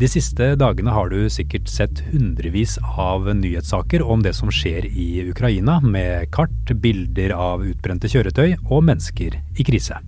De 0.00 0.08
siste 0.08 0.54
dagene 0.56 0.92
har 0.94 1.10
du 1.12 1.28
sikkert 1.30 1.68
sett 1.68 2.00
hundrevis 2.12 2.78
av 2.98 3.28
nyhetssaker 3.36 4.02
om 4.02 4.22
det 4.24 4.32
som 4.34 4.50
skjer 4.50 4.86
i 4.88 5.22
Ukraina, 5.28 5.80
med 5.84 6.30
kart, 6.32 6.72
bilder 6.80 7.34
av 7.36 7.64
utbrente 7.66 8.08
kjøretøy 8.10 8.56
og 8.62 8.86
mennesker 8.88 9.36
i 9.36 9.66
krise. 9.68 10.00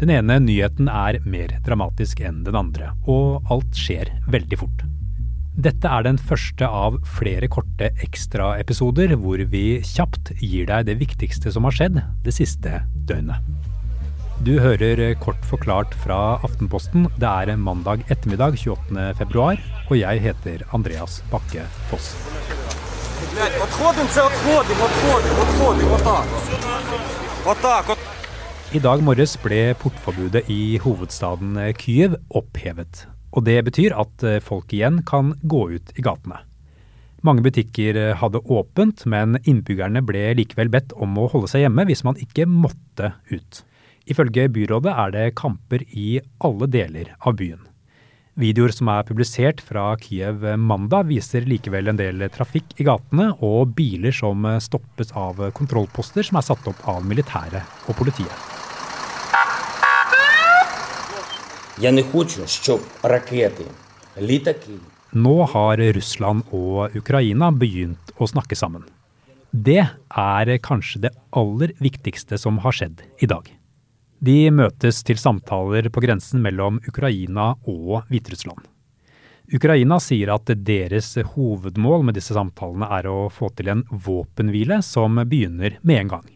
Den 0.00 0.10
ene 0.14 0.40
nyheten 0.42 0.88
er 0.90 1.20
mer 1.28 1.54
dramatisk 1.66 2.22
enn 2.24 2.42
den 2.46 2.58
andre, 2.58 2.90
og 3.06 3.46
alt 3.52 3.76
skjer 3.76 4.10
veldig 4.32 4.58
fort. 4.58 4.84
Dette 5.60 5.88
er 5.92 6.06
den 6.06 6.18
første 6.18 6.66
av 6.66 6.96
flere 7.18 7.48
korte 7.52 7.90
ekstraepisoder 8.04 9.12
hvor 9.20 9.42
vi 9.52 9.64
kjapt 9.84 10.32
gir 10.40 10.66
deg 10.70 10.86
det 10.88 10.98
viktigste 11.02 11.52
som 11.52 11.68
har 11.68 11.76
skjedd 11.76 12.00
det 12.24 12.34
siste 12.34 12.80
døgnet. 13.06 13.44
Du 14.40 14.54
hører 14.56 15.12
kort 15.20 15.42
forklart 15.44 15.92
fra 16.00 16.38
Aftenposten. 16.40 17.02
Det 17.20 17.28
er 17.28 17.58
mandag 17.60 18.06
ettermiddag 18.08 18.56
28.2, 18.56 19.42
og 19.90 19.92
jeg 20.00 20.22
heter 20.24 20.64
Andreas 20.72 21.18
Bakke 21.28 21.66
Foss. 21.90 22.14
I 28.72 28.82
dag 28.88 29.04
morges 29.04 29.36
ble 29.44 29.62
portforbudet 29.84 30.46
i 30.48 30.62
hovedstaden 30.80 31.60
Kyiv 31.76 32.16
opphevet. 32.32 33.04
Og 33.36 33.44
det 33.44 33.60
betyr 33.68 33.92
at 33.92 34.28
folk 34.40 34.72
igjen 34.72 35.02
kan 35.04 35.34
gå 35.44 35.66
ut 35.76 35.98
i 36.00 36.08
gatene. 36.08 36.40
Mange 37.20 37.44
butikker 37.44 38.14
hadde 38.16 38.40
åpent, 38.48 39.04
men 39.04 39.36
innbyggerne 39.44 40.00
ble 40.00 40.30
likevel 40.40 40.72
bedt 40.72 40.96
om 40.96 41.20
å 41.20 41.28
holde 41.28 41.52
seg 41.52 41.68
hjemme 41.68 41.84
hvis 41.92 42.08
man 42.08 42.16
ikke 42.16 42.48
måtte 42.48 43.18
ut. 43.28 43.66
Ifølge 44.08 44.48
byrådet 44.48 44.94
er 44.94 45.12
det 45.14 45.26
kamper 45.38 45.84
i 45.92 46.20
alle 46.40 46.68
deler 46.70 47.12
av 47.20 47.36
byen. 47.36 47.66
Videoer 48.40 48.72
som 48.72 48.88
er 48.88 49.04
publisert 49.04 49.58
fra 49.60 49.90
Kiev 50.00 50.44
mandag, 50.56 51.10
viser 51.10 51.44
likevel 51.44 51.90
en 51.90 51.98
del 51.98 52.24
trafikk 52.32 52.78
i 52.80 52.86
gatene 52.86 53.32
og 53.44 53.74
biler 53.76 54.14
som 54.14 54.46
stoppes 54.62 55.12
av 55.18 55.42
kontrollposter 55.56 56.24
som 56.24 56.38
er 56.40 56.46
satt 56.46 56.70
opp 56.70 56.80
av 56.88 57.04
militæret 57.04 57.90
og 57.90 57.98
politiet. 57.98 58.32
Nå 65.10 65.36
har 65.52 65.84
Russland 65.96 66.56
og 66.56 66.96
Ukraina 66.96 67.50
begynt 67.50 68.12
å 68.16 68.28
snakke 68.30 68.56
sammen. 68.56 68.84
Det 69.50 69.80
er 69.82 70.56
kanskje 70.62 71.06
det 71.08 71.16
aller 71.34 71.72
viktigste 71.82 72.38
som 72.38 72.60
har 72.62 72.76
skjedd 72.76 73.02
i 73.18 73.26
dag. 73.26 73.48
De 74.20 74.50
møtes 74.52 74.98
til 75.08 75.16
samtaler 75.16 75.86
på 75.88 76.02
grensen 76.04 76.42
mellom 76.44 76.76
Ukraina 76.84 77.54
og 77.64 78.02
Hviterussland. 78.10 78.66
Ukraina 79.50 79.96
sier 79.98 80.34
at 80.34 80.50
deres 80.62 81.14
hovedmål 81.32 82.04
med 82.06 82.18
disse 82.18 82.36
samtalene 82.36 82.86
er 82.98 83.08
å 83.08 83.30
få 83.32 83.48
til 83.56 83.72
en 83.72 83.82
våpenhvile 83.90 84.82
som 84.84 85.16
begynner 85.24 85.78
med 85.80 86.02
en 86.02 86.12
gang. 86.12 86.28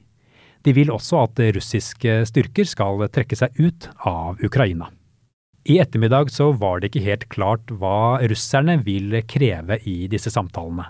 De 0.65 0.73
vil 0.73 0.91
også 0.91 1.27
at 1.27 1.43
russiske 1.59 2.23
styrker 2.33 2.67
skal 2.67 3.05
trekke 3.13 3.37
seg 3.37 3.61
ut 3.61 3.91
av 4.09 4.41
Ukraina. 4.41 4.89
I 5.69 5.77
ettermiddag 5.85 6.33
så 6.33 6.51
var 6.57 6.81
det 6.81 6.91
ikke 6.91 7.05
helt 7.05 7.29
klart 7.33 7.69
hva 7.69 8.17
russerne 8.25 8.79
vil 8.85 9.21
kreve 9.29 9.79
i 9.85 10.07
disse 10.09 10.33
samtalene. 10.33 10.89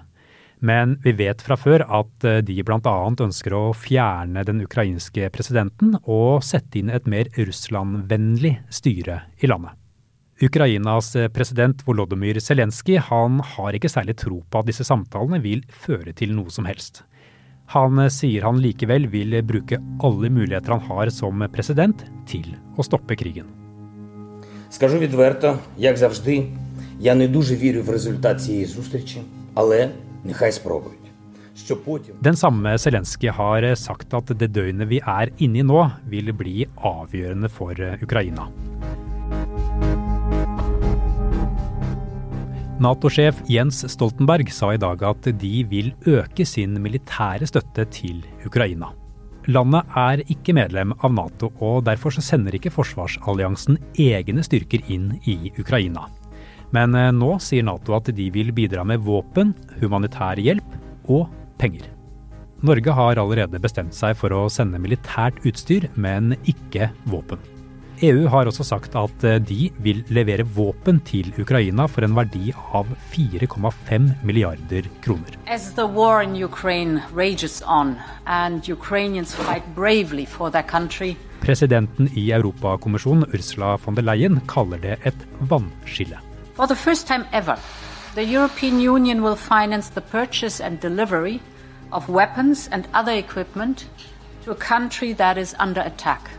Men 0.63 0.97
vi 1.03 1.13
vet 1.15 1.41
fra 1.41 1.55
før 1.55 1.85
at 1.87 2.25
eh, 2.27 2.41
de 2.43 2.57
bl.a. 2.67 2.95
ønsker 3.23 3.55
å 3.55 3.69
fjerne 3.71 4.43
den 4.47 4.59
ukrainske 4.65 5.29
presidenten 5.31 5.95
og 6.03 6.43
sette 6.43 6.81
inn 6.81 6.91
et 6.91 7.07
mer 7.07 7.29
Russland-vennlig 7.37 8.57
styre 8.73 9.21
i 9.39 9.47
landet. 9.47 9.77
Ukrainas 10.43 11.13
eh, 11.15 11.29
president 11.31 11.79
Volodymyr 11.87 12.41
Zelenskyj 12.43 12.99
har 13.07 13.75
ikke 13.75 13.91
særlig 13.91 14.17
tro 14.19 14.41
på 14.43 14.59
at 14.59 14.67
disse 14.67 14.87
samtalene 14.87 15.39
vil 15.43 15.63
føre 15.71 16.11
til 16.15 16.35
noe 16.35 16.51
som 16.51 16.67
helst. 16.67 17.05
Han 17.71 17.99
eh, 18.03 18.11
sier 18.11 18.43
han 18.43 18.59
likevel 18.59 19.07
vil 19.11 19.39
bruke 19.47 19.79
alle 20.03 20.31
muligheter 20.31 20.75
han 20.75 20.83
har 20.91 21.13
som 21.15 21.47
president 21.55 22.03
til 22.27 22.51
å 22.75 22.83
stoppe 22.83 23.15
krigen. 23.15 23.47
Скажу 24.69 24.99
відверто, 24.99 25.57
як 25.77 25.97
завжди, 25.97 26.43
я 26.99 27.15
не 27.15 27.27
дуже 27.27 27.55
вірю 27.55 27.83
в 27.83 27.89
результат 27.89 28.41
цієї 28.41 28.65
зустрічі, 28.65 29.21
але 29.53 29.89
den 32.24 32.36
samme 32.36 32.72
Zelenskyj 32.80 33.30
har 33.36 33.66
sagt 33.78 34.14
at 34.16 34.32
det 34.40 34.50
døgnet 34.56 34.88
vi 34.90 34.98
er 35.00 35.30
inne 35.38 35.60
i 35.60 35.66
nå, 35.66 35.82
vil 36.10 36.32
bli 36.34 36.64
avgjørende 36.82 37.50
for 37.52 37.78
Ukraina. 38.02 38.48
Nato-sjef 42.82 43.38
Jens 43.48 43.84
Stoltenberg 43.92 44.50
sa 44.52 44.72
i 44.74 44.80
dag 44.82 45.02
at 45.06 45.28
de 45.38 45.52
vil 45.70 45.92
øke 46.10 46.44
sin 46.48 46.74
militære 46.82 47.46
støtte 47.46 47.86
til 47.94 48.24
Ukraina. 48.44 48.90
Landet 49.46 49.94
er 50.00 50.24
ikke 50.32 50.56
medlem 50.56 50.94
av 51.04 51.12
Nato, 51.14 51.52
og 51.62 51.84
derfor 51.86 52.16
sender 52.18 52.56
ikke 52.56 52.72
forsvarsalliansen 52.74 53.78
egne 54.00 54.42
styrker 54.42 54.82
inn 54.90 55.12
i 55.28 55.52
Ukraina. 55.60 56.08
Men 56.74 56.94
eh, 56.98 57.12
nå 57.14 57.36
sier 57.42 57.66
Nato 57.66 57.96
at 57.96 58.10
de 58.16 58.28
vil 58.34 58.52
bidra 58.54 58.84
med 58.86 59.04
våpen, 59.06 59.54
humanitær 59.80 60.40
hjelp 60.42 61.10
og 61.10 61.28
penger. 61.60 61.86
Norge 62.64 62.94
har 62.96 63.20
allerede 63.20 63.60
bestemt 63.60 63.94
seg 63.94 64.16
for 64.16 64.32
å 64.32 64.46
sende 64.52 64.80
militært 64.80 65.42
utstyr, 65.44 65.90
men 65.94 66.32
ikke 66.48 66.88
våpen. 67.12 67.42
EU 68.02 68.26
har 68.26 68.48
også 68.50 68.64
sagt 68.66 68.96
at 68.98 69.24
eh, 69.24 69.38
de 69.38 69.68
vil 69.84 70.02
levere 70.12 70.46
våpen 70.56 70.98
til 71.06 71.30
Ukraina 71.38 71.86
for 71.86 72.04
en 72.06 72.16
verdi 72.16 72.50
av 72.74 72.90
4,5 73.12 74.10
milliarder 74.26 74.88
kroner. 75.04 75.38
As 75.46 75.70
the 75.76 75.86
war 75.86 76.22
in 76.24 76.34
Ukraine 76.34 77.02
rages 77.14 77.62
on 77.62 77.94
and 78.26 78.66
Ukrainians 78.68 79.34
fight 79.34 79.64
bravely 79.76 80.26
for 80.26 80.50
their 80.50 80.66
country, 80.66 81.14
Presidenten 81.44 82.08
i 82.16 82.30
Europakommisjonen, 82.32 83.28
Ursula 83.36 83.76
von 83.76 83.94
der 83.94 84.06
Leyen, 84.08 84.40
kaller 84.48 84.80
det 84.80 84.96
et 85.04 85.26
vannskille. 85.50 86.16
For 86.54 86.68
the 86.68 86.76
first 86.76 87.08
time 87.08 87.26
ever, 87.32 87.58
the 88.14 88.24
European 88.24 88.78
Union 88.78 89.22
will 89.22 89.34
finance 89.36 89.88
the 89.88 90.00
purchase 90.00 90.60
and 90.60 90.80
delivery 90.80 91.40
of 91.90 92.08
weapons 92.08 92.68
and 92.72 92.86
other 92.94 93.12
equipment 93.12 93.86
to 94.44 94.52
a 94.52 94.54
country 94.54 95.12
that 95.14 95.36
is 95.36 95.54
under 95.58 95.80
attack. 95.80 96.30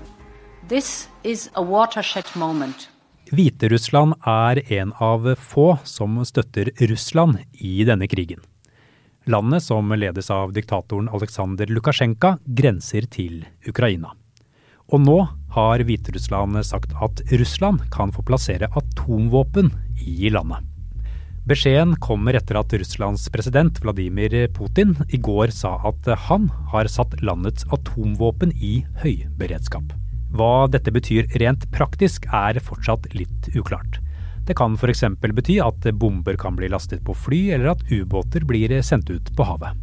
This 0.70 1.10
is 1.24 1.50
a 1.54 1.62
watershed 1.62 2.26
moment. 2.36 2.90
Hviterussland 3.32 4.14
er 4.26 4.62
en 4.72 4.94
av 5.02 5.36
få 5.36 5.78
som 5.84 6.26
støtter 6.26 6.72
Russland 6.88 7.38
i 7.52 7.84
denne 7.84 8.08
krigen. 8.08 8.40
Landet, 9.26 9.64
som 9.64 9.92
ledes 9.92 10.30
av 10.32 10.54
diktatoren 10.54 11.10
Aleksandr 11.10 11.68
Lukasjenko, 11.68 12.38
grenser 12.46 13.10
til 13.12 13.44
Ukraina. 13.68 14.14
Og 14.94 15.02
nå 15.02 15.18
har 15.58 15.84
Hviterussland 15.84 16.62
sagt 16.64 16.94
at 17.02 17.22
Russland 17.34 17.90
kan 17.92 18.14
få 18.14 18.24
plassere 18.24 18.70
atomvåpen 18.72 19.74
i 20.02 20.30
landet. 20.34 20.64
Beskjeden 21.46 21.94
kommer 22.02 22.34
etter 22.34 22.58
at 22.58 22.74
Russlands 22.74 23.28
president 23.30 23.78
Vladimir 23.84 24.34
Putin 24.56 24.96
i 25.14 25.20
går 25.22 25.54
sa 25.54 25.76
at 25.86 26.08
han 26.26 26.48
har 26.72 26.90
satt 26.90 27.14
landets 27.22 27.68
atomvåpen 27.70 28.56
i 28.58 28.80
høyberedskap. 29.04 29.94
Hva 30.34 30.66
dette 30.74 30.90
betyr 30.92 31.30
rent 31.38 31.68
praktisk 31.76 32.26
er 32.34 32.58
fortsatt 32.66 33.06
litt 33.14 33.52
uklart. 33.54 34.02
Det 34.46 34.58
kan 34.58 34.74
f.eks. 34.74 35.04
bety 35.22 35.60
at 35.62 35.86
bomber 36.02 36.38
kan 36.38 36.58
bli 36.58 36.70
lastet 36.70 37.06
på 37.06 37.14
fly, 37.14 37.42
eller 37.56 37.76
at 37.76 37.86
ubåter 37.94 38.46
blir 38.46 38.74
sendt 38.82 39.10
ut 39.14 39.30
på 39.38 39.46
havet. 39.46 39.78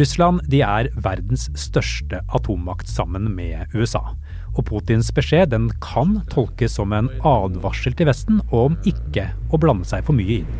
Russland 0.00 0.52
er 0.54 0.88
verdens 1.02 1.48
største 1.58 2.20
atommakt 2.32 2.88
sammen 2.88 3.32
med 3.34 3.72
USA. 3.74 4.14
Og 4.56 4.66
Putins 4.66 5.10
beskjed 5.14 5.52
den 5.52 5.68
kan 5.82 6.20
tolkes 6.32 6.74
som 6.78 6.92
en 6.96 7.10
advarsel 7.26 7.94
til 7.96 8.08
Vesten 8.10 8.40
om 8.50 8.76
ikke 8.88 9.28
å 9.50 9.60
blande 9.60 9.86
seg 9.88 10.04
for 10.06 10.16
mye 10.16 10.40
inn. 10.40 10.50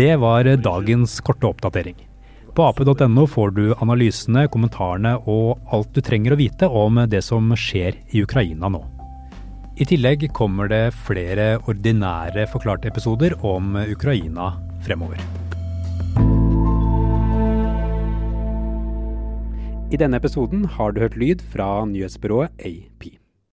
Det 0.00 0.16
var 0.24 0.56
dagens 0.56 1.20
korte 1.20 1.46
oppdatering. 1.52 1.96
På 2.54 2.68
ap.no 2.68 3.26
får 3.26 3.50
du 3.50 3.64
analysene, 3.82 4.46
kommentarene 4.48 5.16
og 5.26 5.58
alt 5.74 5.90
du 5.94 6.00
trenger 6.00 6.34
å 6.34 6.38
vite 6.38 6.68
om 6.70 7.02
det 7.10 7.22
som 7.26 7.50
skjer 7.58 7.98
i 8.14 8.22
Ukraina 8.22 8.70
nå. 8.70 8.84
I 9.74 9.86
tillegg 9.90 10.28
kommer 10.30 10.70
det 10.70 10.94
flere 10.94 11.56
ordinære 11.66 12.46
forklarte 12.52 12.86
episoder 12.92 13.34
om 13.42 13.74
Ukraina 13.82 14.52
fremover. 14.84 15.20
I 19.94 19.96
denne 20.00 20.18
episoden 20.18 20.64
har 20.64 20.90
du 20.90 21.04
hørt 21.04 21.16
lyd 21.16 21.44
fra 21.52 21.84
nyhetsbyrået 21.86 22.50
AP. 22.58 23.23